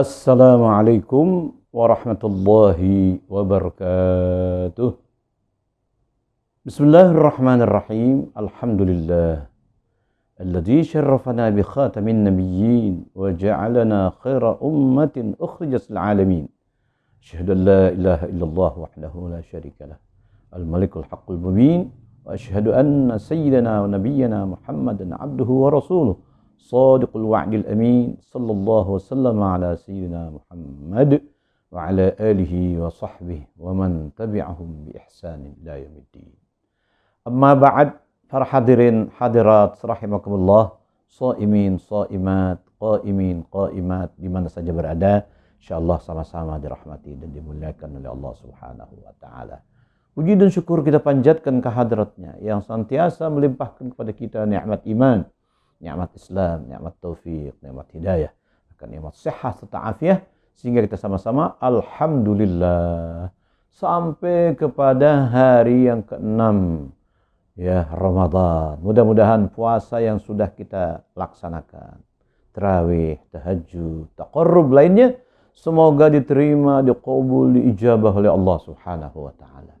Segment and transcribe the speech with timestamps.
[0.00, 4.96] Assalamualaikum warahmatullahi wabarakatuh.
[6.64, 8.32] Bismillahirrahmanirrahim.
[8.32, 9.44] Alhamdulillah.
[10.40, 16.48] الذي شرفنا بخاتم النبيين وجعلنا خير أمة أخرجت العالمين
[17.20, 20.00] أشهد أن لا إله إلا الله وحده لا شريك له
[20.56, 21.80] الملك الحق المبين
[22.24, 26.29] وأشهد أن سيدنا ونبينا محمدا عبده ورسوله
[26.60, 31.20] صادق الوعد الأمين صلى الله وسلم على سيدنا محمد
[31.72, 36.32] وعلى آله وصحبه ومن تبعهم بإحسان إلى يوم الدين.
[37.28, 37.88] أما بعد
[38.28, 40.64] فرحضرين حضرات رحمكم الله
[41.08, 45.20] صائمين صائمات قائمين قائمات لمن سجبر أداء
[45.60, 49.58] إن شاء الله سما سما dirahmati dan dimuliakan oleh Allah Subhanahu wa taala.
[50.10, 54.82] Puji dan syukur kita panjatkan kehadiratnya yang senantiasa melimpahkan kepada kita nikmat
[55.80, 58.32] nikmat Islam, nikmat taufik, nikmat hidayah,
[58.76, 60.20] akan nikmat sehat serta afiah
[60.54, 63.32] sehingga kita sama-sama alhamdulillah
[63.72, 66.88] sampai kepada hari yang keenam
[67.56, 68.76] ya Ramadan.
[68.84, 72.04] Mudah-mudahan puasa yang sudah kita laksanakan,
[72.52, 75.16] terawih, tahajud, taqarrub lainnya
[75.56, 79.74] semoga diterima, diqabul, diijabah oleh Allah Subhanahu wa taala.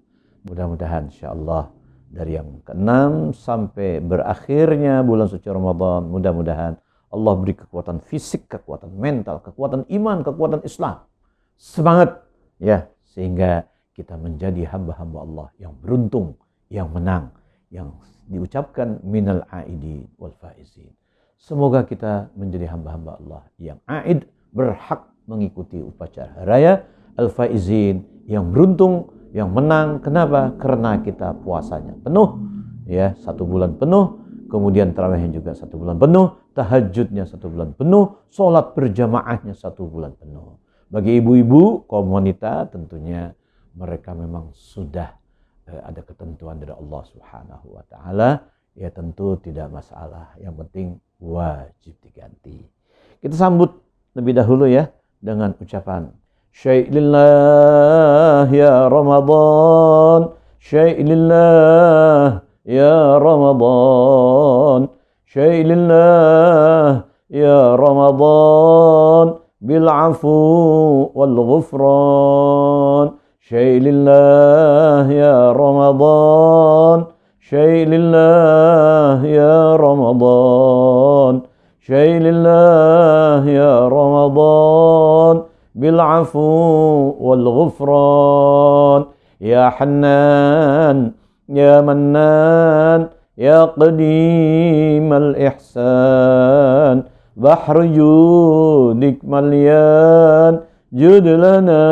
[0.48, 1.79] Mudah-mudahan insyaallah
[2.10, 6.74] dari yang keenam sampai berakhirnya bulan suci Ramadan, mudah-mudahan
[7.10, 11.06] Allah beri kekuatan fisik, kekuatan mental, kekuatan iman, kekuatan Islam.
[11.54, 12.26] Semangat
[12.58, 16.34] ya sehingga kita menjadi hamba-hamba Allah yang beruntung,
[16.66, 17.30] yang menang
[17.70, 17.94] yang
[18.26, 20.90] diucapkan minal aidin wal faizin.
[21.38, 26.82] Semoga kita menjadi hamba-hamba Allah yang aid berhak mengikuti upacara raya
[27.14, 32.38] al faizin yang beruntung yang menang kenapa karena kita puasanya penuh
[32.90, 34.18] ya satu bulan penuh
[34.50, 40.58] kemudian terawihnya juga satu bulan penuh tahajudnya satu bulan penuh sholat berjamaahnya satu bulan penuh
[40.90, 43.30] bagi ibu-ibu kaum wanita tentunya
[43.78, 45.20] mereka memang sudah
[45.70, 48.42] Eh, ada ketentuan dari Allah Subhanahu wa taala,
[48.74, 50.34] ya tentu tidak masalah.
[50.42, 50.86] Yang penting
[51.22, 52.66] wajib diganti.
[53.22, 53.70] Kita sambut
[54.18, 54.90] lebih dahulu ya
[55.22, 56.10] dengan ucapan
[56.52, 60.28] شيء لله يا رمضان.
[60.60, 64.88] شيء لله يا رمضان.
[65.26, 67.00] شيء لله
[67.30, 69.34] يا رمضان.
[69.60, 73.10] بالعفو والغفران.
[73.48, 77.04] شيء لله يا رمضان.
[77.40, 81.40] شيء لله يا رمضان.
[81.86, 85.49] شيء لله يا رمضان.
[85.79, 89.01] بالعفو والغفران
[89.41, 91.11] يا حنان
[91.49, 93.01] يا منان
[93.37, 97.03] يا قديم الإحسان
[97.35, 100.59] بحر جودك مليان
[100.93, 101.83] جد لنا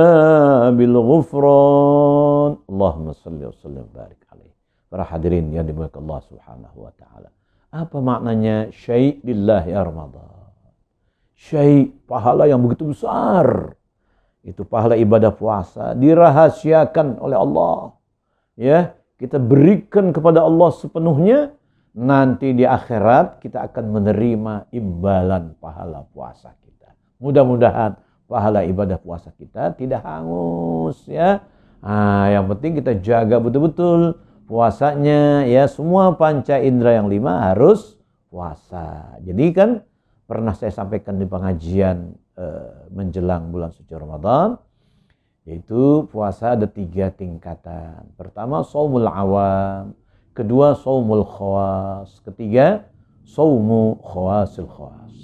[0.78, 4.56] بالغفران اللهم صل وسلم barik alaih
[4.88, 7.30] para hadirin yang dimuliakan Allah Subhanahu wa taala
[7.76, 10.32] apa maknanya syai' lillah ya Ramadan
[11.36, 13.76] syai' pahala yang begitu besar
[14.49, 17.77] itu pahala ibadah puasa dirahasiakan oleh Allah
[18.57, 18.79] ya
[19.21, 21.53] kita berikan kepada Allah sepenuhnya
[21.93, 29.73] nanti di akhirat kita akan menerima imbalan pahala puasa kita mudah-mudahan pahala ibadah puasa kita
[29.75, 31.41] tidak hangus ya.
[31.81, 37.97] Nah, yang penting kita jaga betul-betul puasanya ya semua panca indera yang lima harus
[38.29, 39.17] puasa.
[39.25, 39.81] Jadi kan
[40.29, 44.59] pernah saya sampaikan di pengajian eh, menjelang bulan suci Ramadan
[45.49, 48.05] yaitu puasa ada tiga tingkatan.
[48.21, 49.97] Pertama saumul awam,
[50.37, 52.85] kedua saumul khawas, ketiga
[53.25, 55.15] saumu khawasil khawas.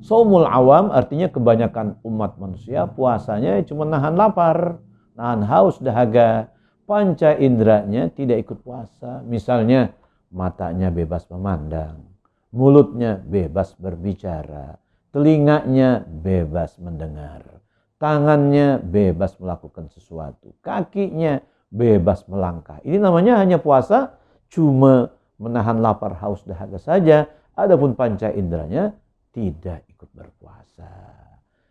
[0.00, 4.80] Saumul awam artinya kebanyakan umat manusia puasanya cuma nahan lapar,
[5.16, 6.48] nahan haus dahaga.
[6.84, 9.24] Panca inderanya tidak ikut puasa.
[9.24, 9.96] Misalnya
[10.28, 12.04] matanya bebas memandang,
[12.52, 14.76] mulutnya bebas berbicara,
[15.14, 17.62] telinganya bebas mendengar,
[18.02, 21.38] tangannya bebas melakukan sesuatu, kakinya
[21.70, 22.82] bebas melangkah.
[22.82, 24.18] Ini namanya hanya puasa
[24.50, 27.30] cuma menahan lapar haus dahaga saja.
[27.54, 28.98] Adapun panca inderanya
[29.30, 30.90] tidak ikut berpuasa.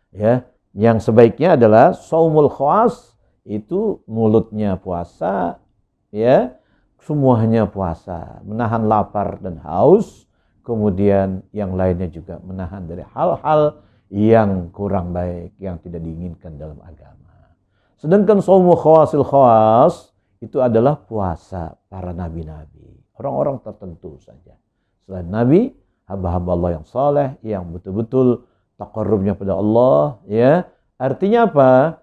[0.08, 3.12] Ya, yang sebaiknya adalah saumul khawas
[3.44, 5.60] itu mulutnya puasa,
[6.08, 6.56] ya,
[7.04, 10.24] semuanya puasa, menahan lapar dan haus,
[10.64, 17.52] kemudian yang lainnya juga menahan dari hal-hal yang kurang baik, yang tidak diinginkan dalam agama.
[18.00, 24.56] Sedangkan saumul khawasil khawas itu adalah puasa para nabi-nabi, orang-orang tertentu saja.
[25.04, 25.76] Selain nabi,
[26.08, 28.48] hamba-hamba Allah yang saleh, yang betul-betul
[28.80, 30.64] takarrubnya pada Allah, ya,
[30.94, 32.00] Artinya apa?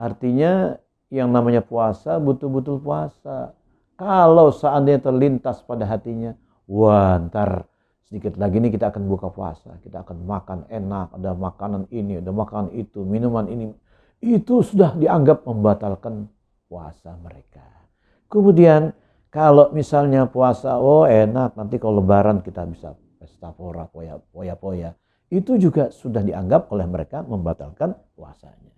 [0.00, 0.80] Artinya
[1.12, 3.54] yang namanya puasa betul-betul puasa.
[3.94, 6.34] Kalau seandainya terlintas pada hatinya,
[6.66, 7.69] wah ntar
[8.10, 9.78] sedikit lagi nih kita akan buka puasa.
[9.86, 13.70] Kita akan makan enak, ada makanan ini, ada makanan itu, minuman ini.
[14.18, 16.26] Itu sudah dianggap membatalkan
[16.66, 17.62] puasa mereka.
[18.26, 18.90] Kemudian
[19.30, 24.90] kalau misalnya puasa, oh enak, nanti kalau lebaran kita bisa pesta pora, poya, poya, poya.
[25.30, 28.74] Itu juga sudah dianggap oleh mereka membatalkan puasanya.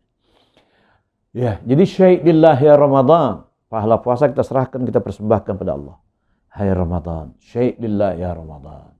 [1.32, 3.48] Ya, jadi syaidillah ya Ramadan.
[3.72, 5.96] Pahala puasa kita serahkan, kita persembahkan pada Allah.
[6.52, 8.91] Hai Ramadan, syaidillah ya Ramadan.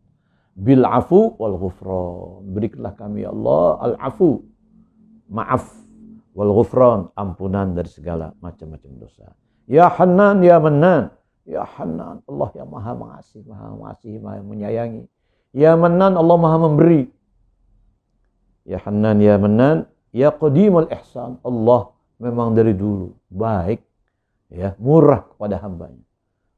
[0.53, 2.45] Bil afu wal ghufran.
[2.53, 4.45] Berikanlah kami ya Allah al-afu.
[5.33, 5.65] Maaf.
[6.37, 7.09] Wal ghufran.
[7.17, 9.33] Ampunan dari segala macam-macam dosa.
[9.65, 15.11] Ya Hanan, ya Manan Ya Hanan, Allah yang maha mengasih, maha mengasih, maha menyayangi.
[15.51, 17.11] Ya Manan, Allah maha memberi.
[18.63, 21.43] Ya Hanan, ya Manan, ya Qadimul Ihsan.
[21.43, 21.91] Allah
[22.23, 23.83] memang dari dulu baik,
[24.55, 26.07] ya murah kepada hambanya.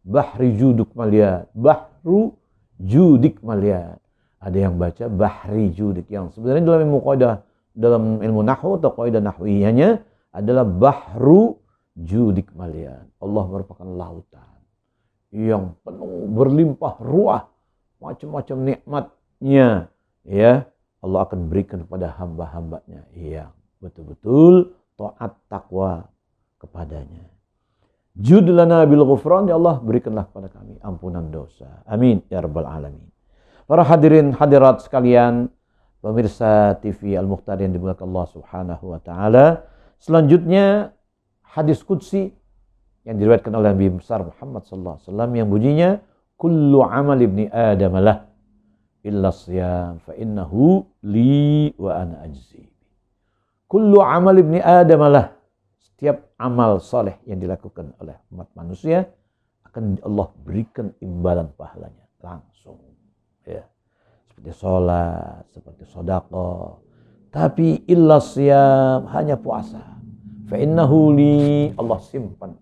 [0.05, 2.37] Bahri juduk maliat, bahru
[2.81, 4.01] judik maliat.
[4.45, 7.35] Ada yang baca bahri judik yang sebenarnya dalam ilmu qaidah
[7.75, 11.59] dalam ilmu nahwu atau qaidah nahwiyahnya adalah bahru
[11.97, 13.09] judik maliat.
[13.19, 14.55] Allah merupakan lautan
[15.35, 17.51] yang penuh berlimpah ruah
[17.99, 19.91] macam-macam nikmatnya
[20.23, 20.71] ya
[21.03, 23.51] Allah akan berikan kepada hamba-hambanya yang
[23.83, 26.07] betul-betul taat takwa
[26.63, 27.34] kepadanya
[28.15, 33.11] judlana bil ghufran ya Allah berikanlah kepada kami ampunan dosa amin ya rabbal alamin
[33.67, 35.51] para hadirin hadirat sekalian
[35.99, 39.67] pemirsa TV Al Mukhtar yang dimuliakan Allah Subhanahu wa taala
[39.99, 40.95] selanjutnya
[41.43, 42.31] hadis qudsi
[43.05, 45.91] yang diriwayatkan oleh Nabi besar Muhammad sallallahu alaihi wasallam yang bunyinya
[46.39, 48.31] kullu amal ibni adam lah
[49.05, 52.65] illa siyam fa innahu li wa ana ajzi.
[53.69, 55.34] Kullu amal ibni adam lah
[55.95, 59.07] setiap amal soleh yang dilakukan oleh umat manusia
[59.65, 62.83] akan Allah berikan imbalan pahalanya langsung
[63.47, 63.63] ya
[64.29, 66.83] seperti sholat seperti sodako
[67.31, 69.83] tapi illa siyam hanya puasa
[70.51, 72.55] fa innahu li Allah simpan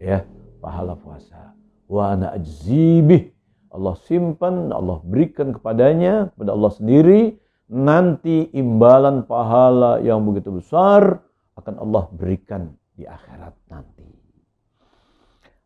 [0.00, 0.24] ya
[0.64, 1.52] pahala puasa.
[1.84, 3.36] Wa ana ajzibih.
[3.68, 7.20] Allah simpan, Allah berikan kepadanya, kepada Allah sendiri,
[7.66, 11.20] nanti imbalan pahala yang begitu besar
[11.54, 14.06] akan Allah berikan di akhirat nanti.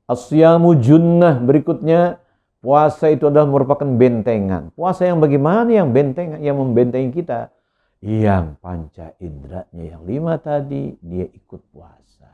[0.08, 2.16] Asyamu junnah berikutnya
[2.64, 4.72] puasa itu adalah merupakan bentengan.
[4.72, 7.52] Puasa yang bagaimana yang benteng yang membentengi kita?
[8.00, 12.30] Yang panca inderanya yang lima tadi dia ikut puasa.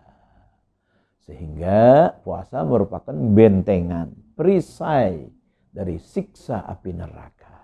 [1.25, 5.25] Sehingga puasa merupakan bentengan, perisai
[5.73, 7.64] dari siksa api neraka.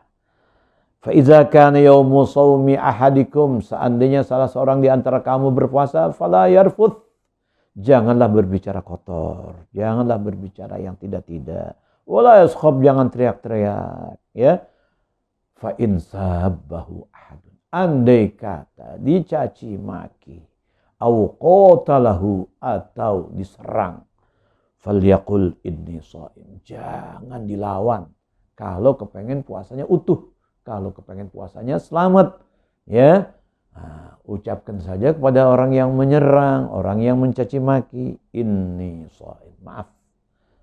[1.00, 7.00] Faiza kana yaumu sawmi ahadikum seandainya salah seorang di antara kamu berpuasa fala yarfuth
[7.72, 11.78] janganlah berbicara kotor, janganlah berbicara yang tidak-tidak.
[12.04, 14.60] Wala yaskhab jangan teriak-teriak, ya.
[15.56, 17.54] Fa in sabbahu ahadun.
[17.70, 20.42] Andai kata dicaci maki
[21.00, 24.04] au qatalahu atau diserang
[24.80, 28.08] falyaqul inni shaim jangan dilawan
[28.56, 30.29] kalau kepengen puasanya utuh
[30.66, 32.40] kalau kepengen puasanya selamat
[32.88, 33.32] ya
[33.72, 39.90] nah, ucapkan saja kepada orang yang menyerang orang yang mencaci maki ini shaim maaf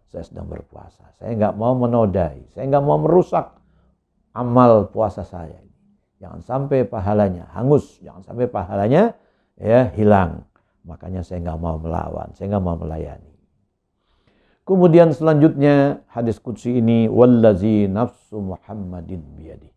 [0.07, 3.53] saya sedang berpuasa saya nggak mau menodai saya nggak mau merusak
[4.33, 5.59] amal puasa saya
[6.17, 9.17] jangan sampai pahalanya hangus jangan sampai pahalanya
[9.57, 10.45] ya hilang.
[10.87, 13.33] Makanya saya nggak mau melawan, saya nggak mau melayani.
[14.63, 19.67] Kemudian selanjutnya hadis kudsi ini wallazi nafsu Muhammadin biyadi.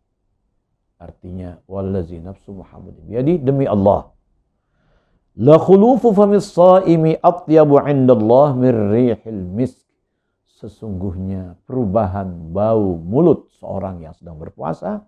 [1.01, 4.13] Artinya wallazi nafsu Muhammadin biyadi demi Allah.
[5.41, 9.89] La khulufu famis saimi atyabu indallah mir rihil misk.
[10.61, 15.01] Sesungguhnya perubahan bau mulut seorang yang sedang berpuasa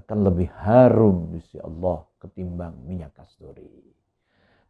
[0.00, 3.68] akan lebih harum di sisi Allah ketimbang minyak kasturi.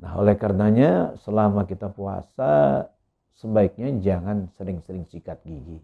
[0.02, 2.84] Nah, oleh karenanya selama kita puasa
[3.38, 5.78] sebaiknya jangan sering-sering sikat gigi.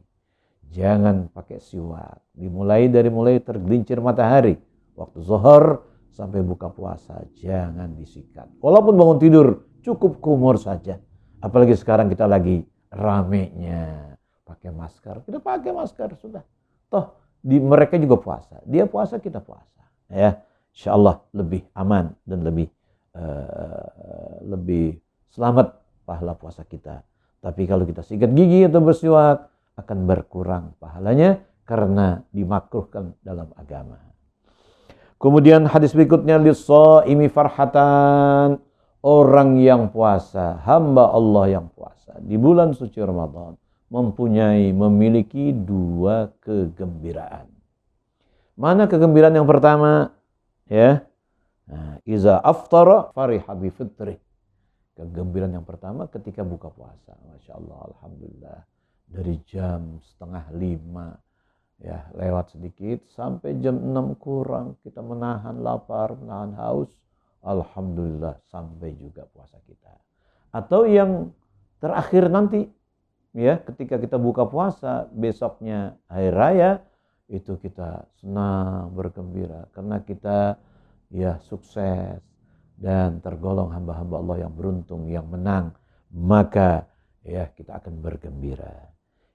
[0.70, 2.22] Jangan pakai siwak.
[2.30, 4.54] Dimulai dari mulai tergelincir matahari
[4.94, 5.82] waktu zuhur
[6.14, 8.46] sampai buka puasa jangan disikat.
[8.62, 9.46] Walaupun bangun tidur
[9.82, 11.02] cukup kumur saja.
[11.42, 12.62] Apalagi sekarang kita lagi
[12.92, 14.14] ramenya
[14.46, 15.26] pakai masker.
[15.26, 16.44] Kita pakai masker sudah.
[16.86, 18.60] Toh di mereka juga puasa.
[18.68, 19.82] Dia puasa, kita puasa.
[20.12, 22.68] Ya, insya Allah lebih aman dan lebih
[23.16, 25.00] uh, lebih
[25.32, 27.00] selamat pahala puasa kita.
[27.40, 29.48] Tapi kalau kita sikat gigi atau bersiwak
[29.80, 33.99] akan berkurang pahalanya karena dimakruhkan dalam agama.
[35.20, 38.60] Kemudian hadis berikutnya lis-shaimi farhatan
[39.04, 43.56] orang yang puasa, hamba Allah yang puasa di bulan suci Ramadan
[43.90, 47.50] mempunyai memiliki dua kegembiraan.
[48.54, 50.14] Mana kegembiraan yang pertama?
[50.70, 51.04] Ya.
[51.66, 54.16] Nah, iza aftara fariha fitri.
[54.94, 57.16] Kegembiraan yang pertama ketika buka puasa.
[57.28, 58.58] Masya Allah, Alhamdulillah.
[59.11, 61.19] Dari jam setengah lima
[61.83, 66.93] ya lewat sedikit sampai jam 6 kurang kita menahan lapar, menahan haus,
[67.43, 69.90] alhamdulillah sampai juga puasa kita.
[70.55, 71.35] Atau yang
[71.81, 72.69] terakhir nanti
[73.35, 76.71] ya ketika kita buka puasa besoknya hari raya
[77.31, 80.59] itu kita senang bergembira karena kita
[81.14, 82.19] ya sukses
[82.75, 85.71] dan tergolong hamba-hamba Allah yang beruntung yang menang
[86.11, 86.90] maka
[87.23, 88.90] ya kita akan bergembira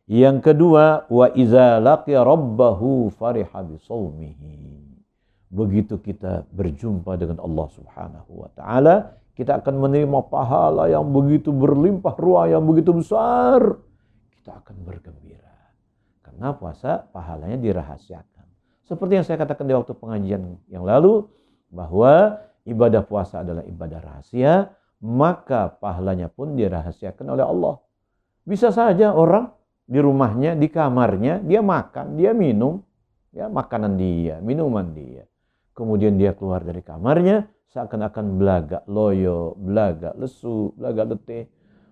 [0.05, 4.57] yang kedua, wa iza laqiya rabbahu fariha bisawmihi.
[5.49, 12.13] Begitu kita berjumpa dengan Allah Subhanahu wa taala, kita akan menerima pahala yang begitu berlimpah
[12.21, 13.81] ruah yang begitu besar.
[14.37, 15.73] Kita akan bergembira.
[16.21, 18.45] Karena puasa pahalanya dirahasiakan.
[18.85, 21.25] Seperti yang saya katakan di waktu pengajian yang lalu
[21.73, 24.69] bahwa ibadah puasa adalah ibadah rahasia,
[25.01, 27.81] maka pahalanya pun dirahasiakan oleh Allah.
[28.45, 29.49] Bisa saja orang
[29.85, 32.81] di rumahnya, di kamarnya, dia makan, dia minum,
[33.29, 35.29] ya makanan dia, minuman dia.
[35.77, 41.45] Kemudian dia keluar dari kamarnya, seakan-akan belaga loyo, belaga lesu, belaga letih.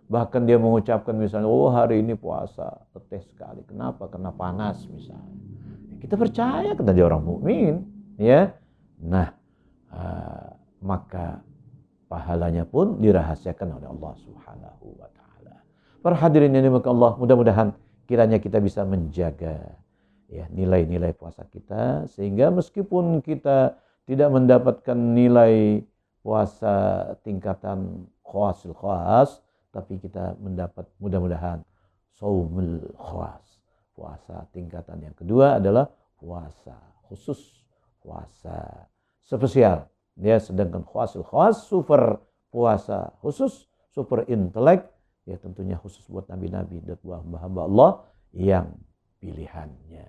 [0.10, 3.62] Bahkan dia mengucapkan misalnya, oh hari ini puasa, letih sekali.
[3.68, 4.10] Kenapa?
[4.10, 5.38] Karena panas misalnya.
[6.02, 7.84] Kita percaya kata dia orang mukmin,
[8.20, 8.52] ya.
[9.04, 9.32] Nah,
[9.92, 10.50] uh,
[10.84, 11.44] maka
[12.08, 15.64] pahalanya pun dirahasiakan oleh Allah Subhanahu wa taala.
[16.04, 19.78] Para hadirin yang dimiliki Allah, mudah-mudahan kiranya kita bisa menjaga
[20.28, 25.84] ya nilai-nilai puasa kita sehingga meskipun kita tidak mendapatkan nilai
[26.24, 31.62] puasa tingkatan khawasil khas tapi kita mendapat mudah-mudahan
[32.16, 33.62] saumul khas
[33.94, 36.76] puasa tingkatan yang kedua adalah puasa
[37.08, 37.64] khusus
[38.04, 38.90] puasa
[39.24, 39.88] spesial.
[40.14, 42.22] Ya sedangkan khawasil khas super
[42.54, 44.93] puasa khusus super intelek
[45.24, 47.92] ya tentunya khusus buat nabi-nabi dan buah hamba Allah
[48.36, 48.76] yang
[49.24, 50.08] pilihannya.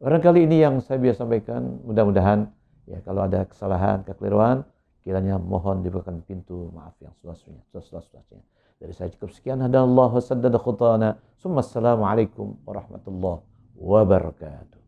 [0.00, 2.48] Barangkali ini yang saya biasa sampaikan, mudah-mudahan
[2.88, 4.64] ya kalau ada kesalahan, kekeliruan,
[5.04, 8.40] kiranya mohon diberikan pintu maaf yang seluas-luasnya.
[8.80, 9.60] Dari saya cukup sekian.
[9.60, 11.20] Hadallahu saddada khutana.
[11.36, 13.44] Assalamualaikum warahmatullahi
[13.76, 14.79] wabarakatuh.